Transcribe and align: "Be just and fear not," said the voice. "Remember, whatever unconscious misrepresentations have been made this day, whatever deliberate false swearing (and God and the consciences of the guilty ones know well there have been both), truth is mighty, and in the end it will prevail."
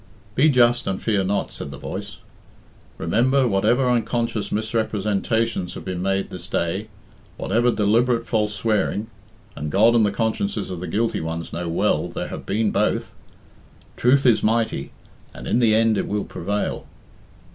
"Be 0.33 0.49
just 0.49 0.87
and 0.87 0.99
fear 0.99 1.23
not," 1.23 1.51
said 1.51 1.69
the 1.69 1.77
voice. 1.77 2.17
"Remember, 2.97 3.47
whatever 3.47 3.87
unconscious 3.87 4.51
misrepresentations 4.51 5.75
have 5.75 5.85
been 5.85 6.01
made 6.01 6.31
this 6.31 6.47
day, 6.47 6.87
whatever 7.37 7.69
deliberate 7.69 8.25
false 8.25 8.51
swearing 8.51 9.11
(and 9.55 9.71
God 9.71 9.93
and 9.93 10.03
the 10.03 10.09
consciences 10.11 10.71
of 10.71 10.79
the 10.79 10.87
guilty 10.87 11.21
ones 11.21 11.53
know 11.53 11.69
well 11.69 12.07
there 12.07 12.29
have 12.29 12.47
been 12.47 12.71
both), 12.71 13.13
truth 13.95 14.25
is 14.25 14.41
mighty, 14.41 14.91
and 15.35 15.47
in 15.47 15.59
the 15.59 15.75
end 15.75 15.99
it 15.99 16.07
will 16.07 16.25
prevail." 16.25 16.87